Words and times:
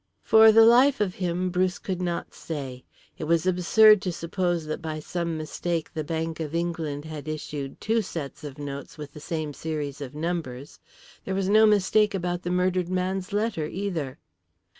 For 0.23 0.51
the 0.51 0.65
life 0.65 0.99
of 0.99 1.13
him 1.13 1.51
Bruce 1.51 1.77
could 1.77 2.01
not 2.01 2.33
say. 2.33 2.85
It 3.19 3.25
was 3.25 3.45
absurd 3.45 4.01
to 4.01 4.11
suppose 4.11 4.65
that 4.65 4.81
by 4.81 4.99
some 4.99 5.37
mistake 5.37 5.93
the 5.93 6.03
Bank 6.03 6.39
of 6.39 6.55
England 6.55 7.05
had 7.05 7.27
issued 7.27 7.79
two 7.79 8.01
sets 8.01 8.43
of 8.43 8.57
notes 8.57 8.97
of 8.97 9.13
the 9.13 9.19
same 9.19 9.53
series 9.53 10.01
of 10.01 10.15
numbers. 10.15 10.79
There 11.23 11.35
was 11.35 11.49
no 11.49 11.67
mistake 11.67 12.15
about 12.15 12.41
the 12.41 12.49
murdered 12.49 12.89
man's 12.89 13.31
letter 13.31 13.67
either. 13.67 14.17